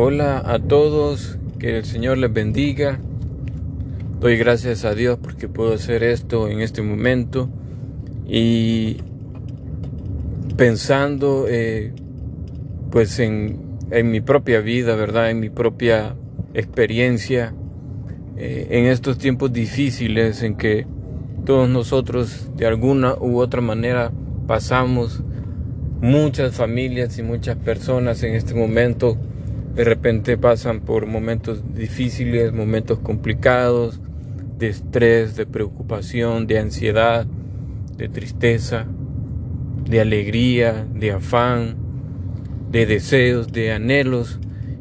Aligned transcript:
Hola 0.00 0.44
a 0.46 0.60
todos, 0.60 1.40
que 1.58 1.78
el 1.78 1.84
Señor 1.84 2.18
les 2.18 2.32
bendiga. 2.32 3.00
Doy 4.20 4.36
gracias 4.36 4.84
a 4.84 4.94
Dios 4.94 5.18
porque 5.20 5.48
puedo 5.48 5.74
hacer 5.74 6.04
esto 6.04 6.46
en 6.46 6.60
este 6.60 6.82
momento 6.82 7.48
y 8.24 8.98
pensando 10.56 11.46
eh, 11.48 11.92
pues 12.92 13.18
en, 13.18 13.58
en, 13.90 14.12
mi 14.12 14.20
propia 14.20 14.60
vida, 14.60 14.94
¿verdad? 14.94 15.32
En 15.32 15.40
mi 15.40 15.50
propia 15.50 16.14
experiencia, 16.54 17.52
eh, 18.36 18.68
en 18.70 18.84
estos 18.84 19.18
tiempos 19.18 19.52
difíciles 19.52 20.44
en 20.44 20.54
que 20.54 20.86
todos 21.44 21.68
nosotros 21.68 22.52
de 22.56 22.66
alguna 22.66 23.16
u 23.16 23.40
otra 23.40 23.62
manera 23.62 24.12
pasamos, 24.46 25.24
muchas 26.00 26.54
familias 26.54 27.18
y 27.18 27.24
muchas 27.24 27.56
personas 27.56 28.22
en 28.22 28.36
este 28.36 28.54
momento 28.54 29.18
de 29.74 29.84
repente 29.84 30.36
pasan 30.36 30.80
por 30.80 31.06
momentos 31.06 31.62
difíciles, 31.74 32.52
momentos 32.52 32.98
complicados, 32.98 34.00
de 34.58 34.68
estrés, 34.68 35.36
de 35.36 35.46
preocupación, 35.46 36.46
de 36.46 36.58
ansiedad, 36.58 37.26
de 37.96 38.08
tristeza, 38.08 38.86
de 39.88 40.00
alegría, 40.00 40.86
de 40.92 41.12
afán, 41.12 41.76
de 42.70 42.86
deseos, 42.86 43.52
de 43.52 43.72
anhelos. 43.72 44.40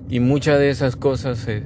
Y 0.09 0.19
muchas 0.19 0.59
de 0.59 0.69
esas 0.69 0.95
cosas 0.95 1.37
se, 1.37 1.63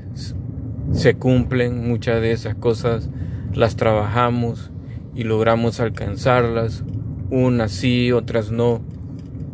se 0.91 1.13
cumplen, 1.16 1.88
muchas 1.88 2.22
de 2.22 2.32
esas 2.32 2.55
cosas 2.55 3.10
las 3.54 3.76
trabajamos 3.76 4.72
y 5.16 5.24
logramos 5.24 5.80
alcanzarlas, 5.80 6.84
unas 7.30 7.72
sí, 7.72 8.12
otras 8.12 8.52
no. 8.52 8.82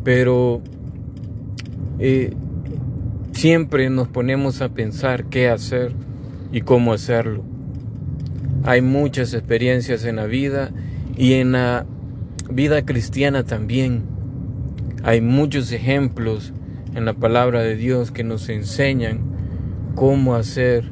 Pero 0.04 0.62
eh, 1.98 2.32
Siempre 3.38 3.88
nos 3.88 4.08
ponemos 4.08 4.62
a 4.62 4.70
pensar 4.70 5.26
qué 5.26 5.48
hacer 5.48 5.92
y 6.50 6.62
cómo 6.62 6.92
hacerlo. 6.92 7.44
Hay 8.64 8.82
muchas 8.82 9.32
experiencias 9.32 10.04
en 10.04 10.16
la 10.16 10.26
vida 10.26 10.72
y 11.16 11.34
en 11.34 11.52
la 11.52 11.86
vida 12.50 12.84
cristiana 12.84 13.44
también. 13.44 14.02
Hay 15.04 15.20
muchos 15.20 15.70
ejemplos 15.70 16.52
en 16.96 17.04
la 17.04 17.12
palabra 17.12 17.62
de 17.62 17.76
Dios 17.76 18.10
que 18.10 18.24
nos 18.24 18.48
enseñan 18.48 19.20
cómo 19.94 20.34
hacer, 20.34 20.90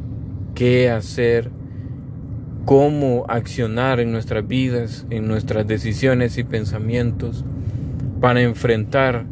qué 0.54 0.88
hacer, 0.88 1.50
cómo 2.64 3.26
accionar 3.28 3.98
en 3.98 4.12
nuestras 4.12 4.46
vidas, 4.46 5.04
en 5.10 5.26
nuestras 5.26 5.66
decisiones 5.66 6.38
y 6.38 6.44
pensamientos 6.44 7.44
para 8.20 8.40
enfrentar 8.40 9.26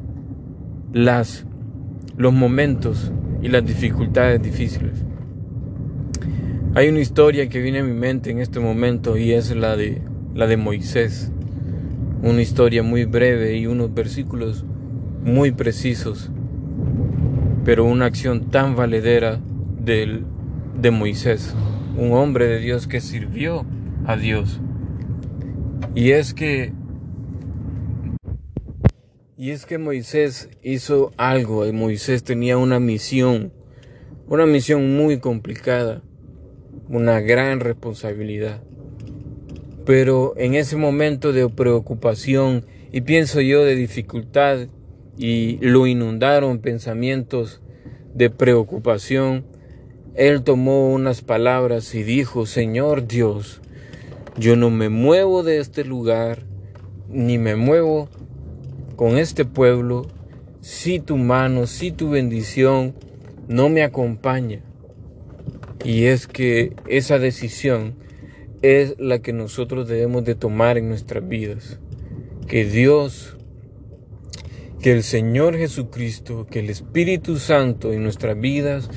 las 0.93 1.47
los 2.17 2.33
momentos 2.33 3.13
y 3.43 3.49
las 3.49 3.65
dificultades 3.65 4.43
difíciles. 4.43 5.05
Hay 6.75 6.89
una 6.89 7.01
historia 7.01 7.49
que 7.49 7.61
viene 7.61 7.81
a 7.81 7.85
mi 7.85 7.93
mente 7.93 8.31
en 8.31 8.41
este 8.41 8.59
momento 8.59 9.17
y 9.17 9.33
es 9.33 9.55
la 9.55 9.77
de 9.77 10.03
la 10.35 10.47
de 10.47 10.57
Moisés. 10.57 11.31
Una 12.23 12.43
historia 12.43 12.83
muy 12.83 13.05
breve 13.05 13.57
y 13.57 13.67
unos 13.67 13.95
versículos 13.95 14.65
muy 15.25 15.53
precisos, 15.53 16.31
pero 17.65 17.85
una 17.85 18.07
acción 18.07 18.51
tan 18.51 18.77
valedera 18.77 19.41
del, 19.79 20.25
de 20.81 20.91
Moisés, 20.91 21.55
un 21.97 22.13
hombre 22.13 22.47
de 22.47 22.59
Dios 22.59 22.87
que 22.87 23.01
sirvió 23.01 23.65
a 24.07 24.17
Dios. 24.17 24.61
Y 25.95 26.11
es 26.11 26.35
que 26.35 26.73
y 29.37 29.51
es 29.51 29.67
que 29.67 29.79
Moisés 29.79 30.49
hizo 30.63 31.13
algo, 31.17 31.71
Moisés 31.73 32.23
tenía 32.23 32.57
una 32.57 32.79
misión, 32.79 33.53
una 34.29 34.47
misión 34.47 34.97
muy 34.97 35.19
complicada, 35.19 36.03
una 36.89 37.21
gran 37.21 37.59
responsabilidad. 37.59 38.63
Pero 39.85 40.35
en 40.37 40.55
ese 40.55 40.77
momento 40.77 41.33
de 41.33 41.49
preocupación 41.49 42.65
y 42.93 43.01
pienso 43.01 43.41
yo 43.41 43.65
de 43.65 43.75
dificultad 43.75 44.69
y 45.19 45.59
lo 45.61 45.89
inundaron 45.89 46.61
pensamientos 46.61 47.61
de 48.15 48.31
preocupación, 48.31 49.45
él 50.15 50.43
tomó 50.45 50.93
unas 50.93 51.23
palabras 51.23 51.93
y 51.97 52.05
dijo, 52.05 52.47
Señor 52.47 53.09
Dios, 53.09 53.61
yo 54.39 54.55
no 54.55 54.71
me 54.71 54.91
muevo 54.91 55.43
de 55.43 55.59
este 55.59 55.85
lugar, 55.85 56.45
ni 57.09 57.37
me 57.37 57.57
muevo 57.57 58.09
con 58.97 59.19
este 59.19 59.45
pueblo 59.45 60.07
si 60.61 61.01
tu 61.01 61.17
mano, 61.17 61.67
si 61.67 61.93
tu 61.93 62.11
bendición 62.11 62.95
no 63.49 63.69
me 63.69 63.83
acompaña. 63.83 64.63
Y 65.85 66.05
es 66.05 66.27
que 66.27 66.75
esa 66.89 67.19
decisión 67.19 67.95
es 68.63 68.95
la 68.99 69.19
que 69.21 69.35
nosotros 69.35 69.87
debemos 69.87 70.25
de 70.25 70.35
tomar 70.35 70.79
en 70.79 70.89
nuestras 70.89 71.29
vidas. 71.29 71.79
Que 72.47 72.65
Dios, 72.65 73.37
que 74.81 74.93
el 74.93 75.03
Señor 75.03 75.57
Jesucristo, 75.57 76.47
que 76.51 76.61
el 76.61 76.71
Espíritu 76.71 77.37
Santo 77.37 77.93
en 77.93 78.03
nuestras 78.03 78.41
vidas 78.41 78.89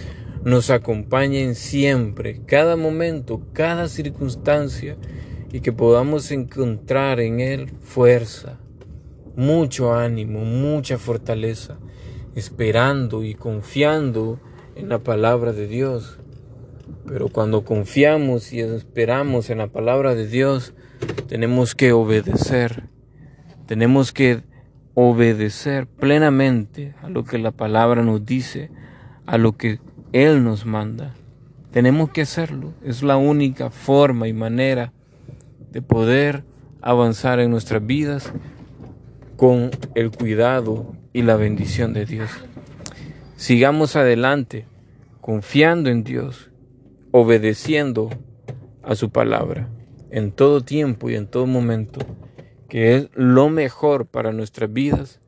nos 0.45 0.69
acompañen 0.69 1.55
siempre, 1.55 2.41
cada 2.45 2.77
momento, 2.77 3.41
cada 3.51 3.89
circunstancia, 3.89 4.95
y 5.51 5.59
que 5.61 5.73
podamos 5.73 6.31
encontrar 6.31 7.19
en 7.19 7.39
Él 7.39 7.71
fuerza, 7.81 8.59
mucho 9.37 9.93
ánimo, 9.93 10.43
mucha 10.43 10.97
fortaleza, 10.97 11.77
esperando 12.35 13.23
y 13.23 13.35
confiando 13.35 14.39
en 14.75 14.89
la 14.89 14.99
palabra 14.99 15.53
de 15.53 15.67
Dios. 15.67 16.17
Pero 17.05 17.29
cuando 17.29 17.63
confiamos 17.63 18.51
y 18.51 18.61
esperamos 18.61 19.49
en 19.51 19.59
la 19.59 19.67
palabra 19.67 20.15
de 20.15 20.27
Dios, 20.27 20.73
tenemos 21.27 21.75
que 21.75 21.93
obedecer. 21.93 22.89
Tenemos 23.67 24.11
que 24.11 24.41
obedecer 24.95 25.85
plenamente 25.85 26.95
a 27.03 27.09
lo 27.09 27.23
que 27.23 27.37
la 27.37 27.51
palabra 27.51 28.01
nos 28.01 28.25
dice, 28.25 28.71
a 29.27 29.37
lo 29.37 29.55
que 29.55 29.79
Él 30.13 30.43
nos 30.43 30.65
manda. 30.65 31.13
Tenemos 31.71 32.09
que 32.09 32.21
hacerlo. 32.21 32.73
Es 32.83 33.03
la 33.03 33.17
única 33.17 33.69
forma 33.69 34.27
y 34.27 34.33
manera 34.33 34.93
de 35.71 35.83
poder 35.83 36.43
avanzar 36.81 37.39
en 37.39 37.51
nuestras 37.51 37.85
vidas 37.85 38.33
con 39.37 39.71
el 39.95 40.11
cuidado 40.11 40.95
y 41.13 41.21
la 41.21 41.37
bendición 41.37 41.93
de 41.93 42.05
Dios. 42.05 42.29
Sigamos 43.37 43.95
adelante, 43.95 44.65
confiando 45.21 45.89
en 45.89 46.03
Dios, 46.03 46.49
obedeciendo 47.11 48.09
a 48.83 48.95
su 48.95 49.11
palabra 49.11 49.69
en 50.09 50.31
todo 50.31 50.61
tiempo 50.61 51.09
y 51.09 51.15
en 51.15 51.27
todo 51.27 51.45
momento, 51.45 51.99
que 52.67 52.95
es 52.95 53.09
lo 53.13 53.49
mejor 53.49 54.07
para 54.07 54.31
nuestras 54.31 54.73
vidas, 54.73 55.19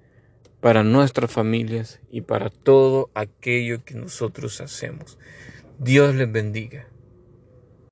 para 0.59 0.83
nuestras 0.83 1.31
familias 1.31 1.99
y 2.09 2.21
para 2.21 2.49
todo 2.49 3.11
aquello 3.13 3.83
que 3.85 3.93
nosotros 3.93 4.59
hacemos. 4.59 5.17
Dios 5.77 6.15
les 6.15 6.31
bendiga. 6.31 6.87